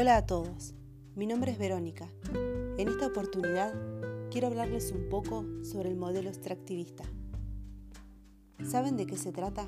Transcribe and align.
Hola 0.00 0.16
a 0.16 0.26
todos, 0.26 0.74
mi 1.16 1.26
nombre 1.26 1.50
es 1.50 1.58
Verónica. 1.58 2.08
En 2.78 2.86
esta 2.86 3.08
oportunidad 3.08 3.74
quiero 4.30 4.46
hablarles 4.46 4.92
un 4.92 5.08
poco 5.08 5.44
sobre 5.64 5.88
el 5.88 5.96
modelo 5.96 6.28
extractivista. 6.28 7.02
¿Saben 8.64 8.96
de 8.96 9.06
qué 9.06 9.16
se 9.16 9.32
trata? 9.32 9.66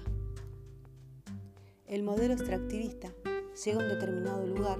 El 1.89 2.05
modelo 2.05 2.35
extractivista 2.35 3.12
llega 3.65 3.80
a 3.80 3.83
un 3.83 3.89
determinado 3.89 4.47
lugar 4.47 4.79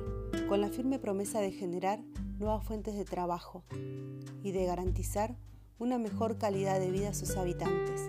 con 0.49 0.61
la 0.61 0.69
firme 0.69 1.01
promesa 1.01 1.41
de 1.41 1.51
generar 1.51 1.99
nuevas 2.39 2.65
fuentes 2.65 2.95
de 2.95 3.05
trabajo 3.05 3.65
y 4.45 4.53
de 4.53 4.67
garantizar 4.67 5.37
una 5.81 5.99
mejor 5.99 6.39
calidad 6.39 6.79
de 6.79 6.93
vida 6.93 7.09
a 7.09 7.15
sus 7.15 7.37
habitantes. 7.37 8.09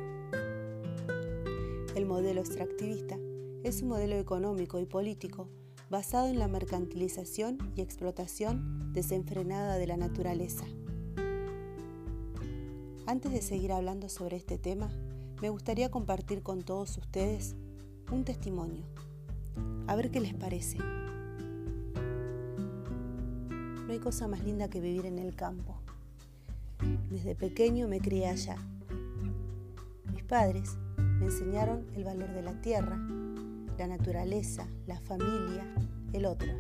El 1.96 2.06
modelo 2.06 2.40
extractivista 2.40 3.18
es 3.64 3.82
un 3.82 3.88
modelo 3.88 4.18
económico 4.18 4.80
y 4.80 4.86
político 4.86 5.50
basado 5.92 6.30
en 6.30 6.40
la 6.40 6.48
mercantilización 6.48 7.58
y 7.76 7.82
explotación 7.82 8.94
desenfrenada 8.94 9.78
de 9.78 9.88
la 9.88 9.98
naturaleza. 9.98 10.64
Antes 13.06 13.34
de 13.34 13.42
seguir 13.42 13.74
hablando 13.74 14.08
sobre 14.08 14.38
este 14.38 14.58
tema, 14.58 14.90
me 15.42 15.50
gustaría 15.50 15.92
compartir 15.92 16.44
con 16.44 16.62
todos 16.62 16.98
ustedes 16.98 17.58
un 18.10 18.24
testimonio. 18.24 18.86
A 19.88 19.98
ver 19.98 20.12
qué 20.12 20.22
les 20.22 20.34
parece. 20.34 20.78
No 23.86 23.92
hay 23.92 24.00
cosa 24.00 24.30
más 24.30 24.46
linda 24.46 24.70
que 24.70 24.80
vivir 24.80 25.06
en 25.06 25.20
el 25.20 25.36
campo. 25.36 25.76
Desde 27.10 27.36
pequeño 27.36 27.90
me 27.90 28.00
crié 28.00 28.28
allá. 28.28 28.56
Mis 30.14 30.24
padres 30.24 30.78
me 31.20 31.26
enseñaron 31.26 31.86
el 31.96 32.06
valor 32.06 32.32
de 32.32 32.44
la 32.44 32.62
tierra, 32.62 32.98
la 33.78 33.88
naturaleza, 33.88 34.68
la 34.86 35.00
familia, 35.02 35.66
el 36.14 36.26
otro. 36.26 36.52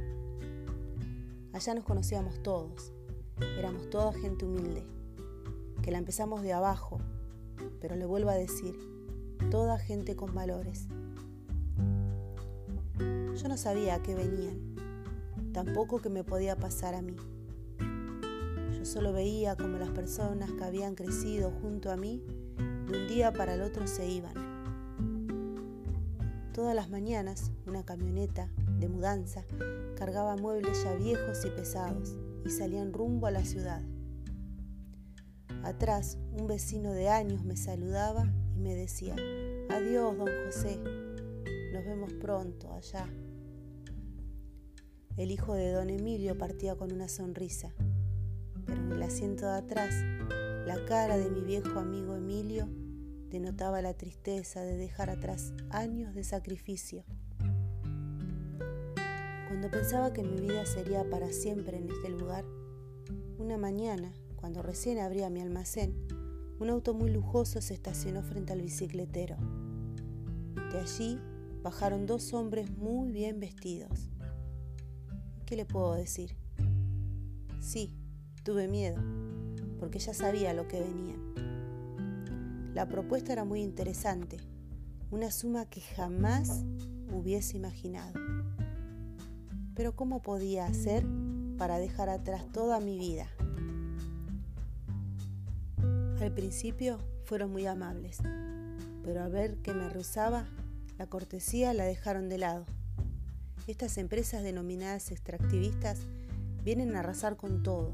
Allá 1.53 1.73
nos 1.73 1.83
conocíamos 1.83 2.41
todos, 2.41 2.93
éramos 3.57 3.89
toda 3.89 4.13
gente 4.13 4.45
humilde, 4.45 4.83
que 5.81 5.91
la 5.91 5.97
empezamos 5.97 6.41
de 6.41 6.53
abajo, 6.53 6.99
pero 7.79 7.95
le 7.95 8.05
vuelvo 8.05 8.29
a 8.29 8.35
decir, 8.35 8.75
toda 9.49 9.77
gente 9.77 10.15
con 10.15 10.33
valores. 10.33 10.87
Yo 12.97 13.47
no 13.49 13.57
sabía 13.57 13.95
a 13.95 14.01
qué 14.01 14.15
venían, 14.15 14.75
tampoco 15.53 15.99
que 15.99 16.09
me 16.09 16.23
podía 16.23 16.55
pasar 16.55 16.95
a 16.95 17.01
mí. 17.01 17.15
Yo 18.77 18.85
solo 18.85 19.11
veía 19.13 19.55
como 19.55 19.77
las 19.77 19.89
personas 19.89 20.51
que 20.51 20.63
habían 20.63 20.95
crecido 20.95 21.51
junto 21.61 21.91
a 21.91 21.97
mí 21.97 22.23
de 22.87 23.01
un 23.01 23.07
día 23.07 23.31
para 23.31 23.55
el 23.55 23.61
otro 23.61 23.87
se 23.87 24.07
iban 24.09 24.51
Todas 26.53 26.75
las 26.75 26.89
mañanas 26.89 27.51
una 27.65 27.83
camioneta 27.83 28.49
de 28.81 28.89
mudanza 28.89 29.45
cargaba 29.95 30.35
muebles 30.35 30.83
ya 30.83 30.93
viejos 30.95 31.45
y 31.45 31.49
pesados 31.51 32.17
y 32.43 32.49
salían 32.49 32.91
rumbo 32.91 33.27
a 33.27 33.31
la 33.31 33.45
ciudad. 33.45 33.81
Atrás 35.63 36.17
un 36.31 36.47
vecino 36.47 36.91
de 36.91 37.07
años 37.07 37.45
me 37.45 37.55
saludaba 37.55 38.25
y 38.55 38.59
me 38.59 38.75
decía, 38.75 39.15
adiós, 39.69 40.17
don 40.17 40.27
José, 40.45 40.79
nos 41.71 41.85
vemos 41.85 42.11
pronto 42.13 42.73
allá. 42.73 43.07
El 45.17 45.29
hijo 45.29 45.53
de 45.53 45.71
don 45.71 45.89
Emilio 45.89 46.37
partía 46.37 46.75
con 46.75 46.91
una 46.91 47.07
sonrisa, 47.07 47.73
pero 48.65 48.81
en 48.81 48.91
el 48.93 49.03
asiento 49.03 49.45
de 49.45 49.57
atrás, 49.57 49.93
la 50.65 50.83
cara 50.87 51.17
de 51.17 51.29
mi 51.29 51.41
viejo 51.41 51.77
amigo 51.79 52.15
Emilio 52.15 52.67
denotaba 53.29 53.81
la 53.81 53.93
tristeza 53.93 54.61
de 54.61 54.75
dejar 54.77 55.09
atrás 55.09 55.53
años 55.69 56.15
de 56.15 56.23
sacrificio. 56.23 57.05
Cuando 59.51 59.69
pensaba 59.69 60.13
que 60.13 60.23
mi 60.23 60.39
vida 60.39 60.65
sería 60.65 61.03
para 61.09 61.29
siempre 61.33 61.75
en 61.75 61.91
este 61.91 62.07
lugar, 62.07 62.45
una 63.37 63.57
mañana, 63.57 64.13
cuando 64.37 64.61
recién 64.61 64.97
abría 64.97 65.29
mi 65.29 65.41
almacén, 65.41 65.93
un 66.57 66.69
auto 66.69 66.93
muy 66.93 67.11
lujoso 67.11 67.59
se 67.59 67.73
estacionó 67.73 68.23
frente 68.23 68.53
al 68.53 68.61
bicicletero. 68.61 69.35
De 70.71 70.79
allí 70.79 71.19
bajaron 71.61 72.05
dos 72.05 72.33
hombres 72.33 72.71
muy 72.77 73.11
bien 73.11 73.41
vestidos. 73.41 74.09
¿Qué 75.45 75.57
le 75.57 75.65
puedo 75.65 75.95
decir? 75.95 76.37
Sí, 77.59 77.93
tuve 78.45 78.69
miedo, 78.69 79.03
porque 79.81 79.99
ya 79.99 80.13
sabía 80.13 80.53
lo 80.53 80.69
que 80.69 80.79
venían. 80.79 82.71
La 82.73 82.87
propuesta 82.87 83.33
era 83.33 83.43
muy 83.43 83.59
interesante, 83.59 84.37
una 85.11 85.29
suma 85.29 85.65
que 85.65 85.81
jamás 85.81 86.63
hubiese 87.11 87.57
imaginado. 87.57 88.13
Pero 89.75 89.95
¿cómo 89.95 90.21
podía 90.21 90.65
hacer 90.65 91.05
para 91.57 91.79
dejar 91.79 92.09
atrás 92.09 92.45
toda 92.51 92.79
mi 92.79 92.97
vida? 92.97 93.27
Al 96.19 96.33
principio 96.33 96.99
fueron 97.25 97.51
muy 97.51 97.65
amables, 97.65 98.19
pero 99.03 99.23
al 99.23 99.31
ver 99.31 99.57
que 99.57 99.73
me 99.73 99.89
rehusaba, 99.89 100.45
la 100.97 101.07
cortesía 101.07 101.73
la 101.73 101.85
dejaron 101.85 102.29
de 102.29 102.37
lado. 102.37 102.65
Estas 103.67 103.97
empresas 103.97 104.43
denominadas 104.43 105.11
extractivistas 105.11 105.99
vienen 106.63 106.95
a 106.95 106.99
arrasar 106.99 107.37
con 107.37 107.63
todo 107.63 107.93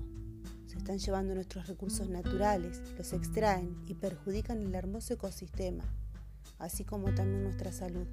están 0.77 0.99
llevando 0.99 1.35
nuestros 1.35 1.67
recursos 1.67 2.07
naturales, 2.07 2.81
los 2.97 3.11
extraen 3.11 3.75
y 3.88 3.95
perjudican 3.95 4.61
el 4.61 4.73
hermoso 4.73 5.15
ecosistema, 5.15 5.83
así 6.59 6.85
como 6.85 7.13
también 7.13 7.44
nuestra 7.44 7.73
salud. 7.73 8.07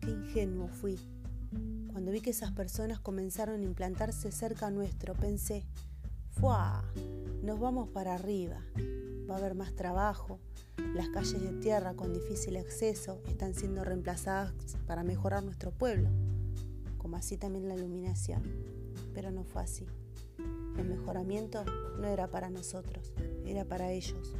Qué 0.00 0.10
ingenuo 0.10 0.66
fui. 0.66 0.98
Cuando 1.50 2.12
vi 2.12 2.20
que 2.20 2.30
esas 2.30 2.52
personas 2.52 3.00
comenzaron 3.00 3.60
a 3.60 3.64
implantarse 3.64 4.30
cerca 4.32 4.70
nuestro, 4.70 5.14
pensé, 5.14 5.64
¡fuah! 6.30 6.82
Nos 7.42 7.58
vamos 7.58 7.88
para 7.88 8.14
arriba. 8.14 8.60
Va 9.28 9.34
a 9.34 9.38
haber 9.38 9.54
más 9.54 9.74
trabajo. 9.74 10.38
Las 10.94 11.08
calles 11.08 11.42
de 11.42 11.52
tierra 11.54 11.94
con 11.94 12.12
difícil 12.12 12.56
acceso 12.56 13.20
están 13.26 13.54
siendo 13.54 13.84
reemplazadas 13.84 14.52
para 14.86 15.02
mejorar 15.02 15.42
nuestro 15.42 15.70
pueblo, 15.70 16.08
como 16.98 17.16
así 17.16 17.36
también 17.36 17.68
la 17.68 17.74
iluminación. 17.74 18.42
Pero 19.14 19.30
no 19.30 19.44
fue 19.44 19.62
así. 19.62 19.86
El 20.78 20.86
mejoramiento 20.86 21.64
no 21.98 22.06
era 22.06 22.28
para 22.28 22.50
nosotros, 22.50 23.12
era 23.44 23.64
para 23.64 23.90
ellos. 23.90 24.34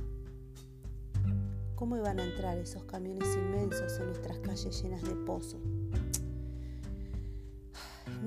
¿Cómo 1.74 1.96
iban 1.96 2.18
a 2.18 2.24
entrar 2.24 2.58
esos 2.58 2.84
camiones 2.84 3.34
inmensos 3.36 3.98
en 3.98 4.06
nuestras 4.06 4.38
calles 4.40 4.82
llenas 4.82 5.02
de 5.02 5.14
pozos? 5.14 5.60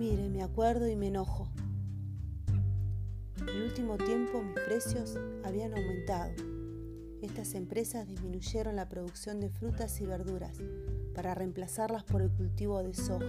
Mire, 0.01 0.29
me 0.29 0.41
acuerdo 0.41 0.87
y 0.87 0.95
me 0.95 1.09
enojo. 1.09 1.47
En 3.39 3.49
el 3.49 3.61
último 3.61 3.97
tiempo 3.97 4.41
mis 4.41 4.55
precios 4.55 5.15
habían 5.43 5.75
aumentado. 5.75 6.31
Estas 7.21 7.53
empresas 7.53 8.07
disminuyeron 8.07 8.77
la 8.77 8.89
producción 8.89 9.39
de 9.39 9.51
frutas 9.51 10.01
y 10.01 10.07
verduras 10.07 10.57
para 11.13 11.35
reemplazarlas 11.35 12.03
por 12.03 12.23
el 12.23 12.31
cultivo 12.31 12.81
de 12.81 12.95
soja. 12.95 13.27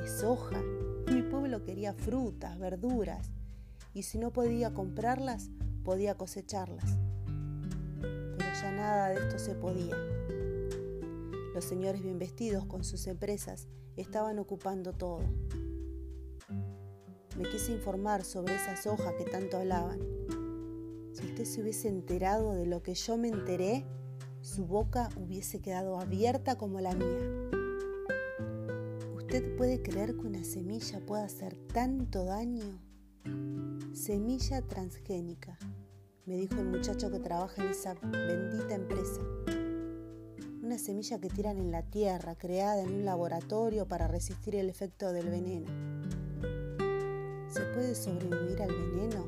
¿De 0.00 0.08
soja? 0.08 0.60
Mi 1.06 1.22
pueblo 1.22 1.62
quería 1.62 1.94
frutas, 1.94 2.58
verduras, 2.58 3.30
y 3.92 4.02
si 4.02 4.18
no 4.18 4.32
podía 4.32 4.74
comprarlas, 4.74 5.48
podía 5.84 6.16
cosecharlas. 6.16 6.98
Pero 8.00 8.52
ya 8.60 8.72
nada 8.72 9.10
de 9.10 9.20
esto 9.20 9.38
se 9.38 9.54
podía. 9.54 9.94
Los 11.54 11.64
señores 11.64 12.02
bien 12.02 12.18
vestidos 12.18 12.66
con 12.66 12.82
sus 12.82 13.06
empresas 13.06 13.68
estaban 13.96 14.40
ocupando 14.40 14.92
todo. 14.92 15.20
Me 17.38 17.48
quise 17.48 17.72
informar 17.72 18.24
sobre 18.24 18.56
esa 18.56 18.76
soja 18.76 19.16
que 19.16 19.24
tanto 19.24 19.58
hablaban. 19.58 20.00
Si 21.12 21.24
usted 21.26 21.44
se 21.44 21.62
hubiese 21.62 21.88
enterado 21.88 22.54
de 22.54 22.66
lo 22.66 22.82
que 22.82 22.94
yo 22.94 23.16
me 23.16 23.28
enteré, 23.28 23.84
su 24.40 24.66
boca 24.66 25.08
hubiese 25.16 25.60
quedado 25.60 26.00
abierta 26.00 26.58
como 26.58 26.80
la 26.80 26.92
mía. 26.92 27.50
¿Usted 29.14 29.56
puede 29.56 29.80
creer 29.80 30.16
que 30.16 30.26
una 30.26 30.42
semilla 30.42 30.98
pueda 31.06 31.24
hacer 31.24 31.56
tanto 31.72 32.24
daño? 32.24 32.80
Semilla 33.92 34.60
transgénica, 34.62 35.56
me 36.26 36.36
dijo 36.36 36.56
el 36.56 36.66
muchacho 36.66 37.12
que 37.12 37.20
trabaja 37.20 37.62
en 37.62 37.70
esa 37.70 37.94
bendita 37.94 38.74
empresa. 38.74 39.20
Una 40.64 40.78
semilla 40.78 41.20
que 41.20 41.28
tiran 41.28 41.58
en 41.58 41.70
la 41.70 41.82
tierra, 41.82 42.36
creada 42.36 42.80
en 42.80 42.90
un 42.90 43.04
laboratorio 43.04 43.86
para 43.86 44.08
resistir 44.08 44.56
el 44.56 44.70
efecto 44.70 45.12
del 45.12 45.28
veneno. 45.28 45.66
¿Se 47.50 47.60
puede 47.74 47.94
sobrevivir 47.94 48.62
al 48.62 48.70
veneno? 48.70 49.26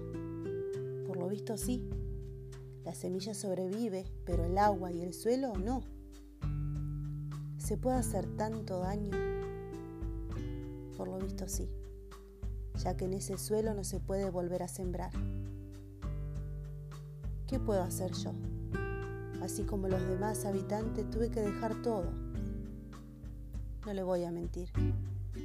Por 1.07 1.19
lo 1.19 1.29
visto 1.29 1.59
sí. 1.59 1.91
La 2.85 2.95
semilla 2.95 3.35
sobrevive, 3.35 4.07
pero 4.25 4.47
el 4.47 4.57
agua 4.57 4.91
y 4.93 5.03
el 5.03 5.13
suelo 5.13 5.53
no. 5.59 5.83
¿Se 7.59 7.77
puede 7.77 7.99
hacer 7.99 8.25
tanto 8.39 8.79
daño? 8.79 9.11
Por 10.97 11.09
lo 11.09 11.19
visto 11.19 11.47
sí, 11.49 11.69
ya 12.83 12.97
que 12.97 13.05
en 13.05 13.13
ese 13.13 13.37
suelo 13.37 13.75
no 13.75 13.85
se 13.85 14.01
puede 14.01 14.31
volver 14.31 14.63
a 14.63 14.69
sembrar. 14.69 15.13
¿Qué 17.47 17.61
puedo 17.61 17.83
hacer 17.83 18.13
yo? 18.13 18.33
Así 19.47 19.63
como 19.63 19.87
los 19.87 20.05
demás 20.09 20.45
habitantes 20.45 21.09
tuve 21.09 21.31
que 21.31 21.41
dejar 21.41 21.81
todo. 21.81 22.11
No 23.87 23.95
le 23.95 24.03
voy 24.03 24.25
a 24.25 24.33
mentir, 24.33 24.69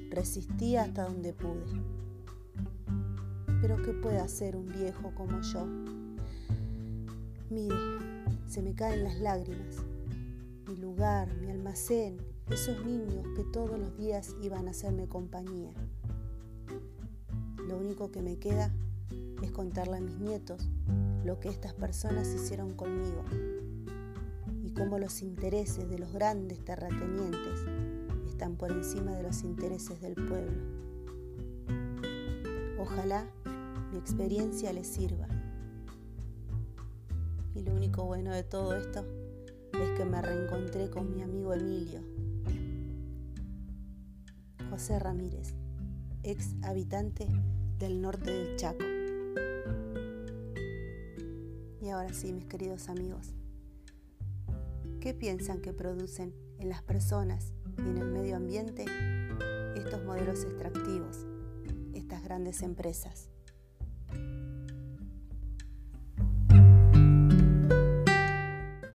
Resistí 0.10 0.76
hasta 0.76 1.04
donde 1.04 1.34
pude. 1.34 1.68
Pero 3.62 3.80
¿qué 3.84 3.94
puede 3.94 4.18
hacer 4.18 4.56
un 4.56 4.70
viejo 4.70 5.14
como 5.14 5.40
yo? 5.42 5.68
Mire, 7.52 7.76
se 8.48 8.64
me 8.64 8.74
caen 8.74 9.04
las 9.04 9.20
lágrimas. 9.20 9.76
Mi 10.68 10.78
lugar, 10.78 11.32
mi 11.36 11.52
almacén, 11.52 12.18
esos 12.50 12.84
niños 12.84 13.28
que 13.36 13.44
todos 13.44 13.78
los 13.78 13.96
días 14.00 14.36
iban 14.42 14.68
a 14.68 14.72
hacerme 14.72 15.08
compañía. 15.08 15.74
Lo 17.68 17.78
único 17.78 18.10
que 18.10 18.24
me 18.24 18.40
queda 18.40 18.74
es 19.44 19.52
contarle 19.52 19.98
a 19.98 20.02
mis 20.02 20.18
nietos 20.18 20.68
lo 21.24 21.40
que 21.40 21.50
estas 21.50 21.76
personas 21.76 22.28
hicieron 22.30 22.74
conmigo 22.74 23.24
cómo 24.76 25.00
los 25.00 25.22
intereses 25.22 25.90
de 25.90 26.00
los 26.00 26.12
grandes 26.14 26.64
terratenientes 26.64 27.66
están 28.28 28.56
por 28.56 28.72
encima 28.72 29.12
de 29.16 29.24
los 29.24 29.44
intereses 29.44 30.02
del 30.02 30.16
pueblo. 30.16 30.62
Ojalá 32.80 33.28
mi 33.92 33.98
experiencia 33.98 34.74
les 34.74 34.88
sirva. 34.88 35.28
Y 37.54 37.62
lo 37.62 37.74
único 37.74 38.06
bueno 38.06 38.34
de 38.34 38.44
todo 38.44 38.76
esto 38.76 39.06
es 39.74 39.90
que 39.98 40.06
me 40.06 40.22
reencontré 40.22 40.90
con 40.90 41.14
mi 41.14 41.22
amigo 41.22 41.54
Emilio, 41.54 42.02
José 44.70 45.00
Ramírez, 45.00 45.54
ex 46.24 46.56
habitante 46.64 47.28
del 47.78 48.02
norte 48.02 48.32
del 48.32 48.56
Chaco. 48.56 48.86
Y 51.82 51.90
ahora 51.90 52.14
sí, 52.14 52.32
mis 52.32 52.46
queridos 52.46 52.90
amigos, 52.90 53.34
¿qué 55.02 55.16
piensan 55.16 55.62
que 55.62 55.74
producen 55.74 56.32
en 56.60 56.70
las 56.70 56.84
personas 56.84 57.54
y 57.80 57.82
en 57.82 57.98
el 57.98 58.06
medio 58.06 58.36
ambiente 58.36 58.86
estos 59.76 60.04
modelos 60.06 60.44
extractivos, 60.44 61.26
estas 61.96 62.24
grandes 62.24 62.62
empresas? 62.62 63.31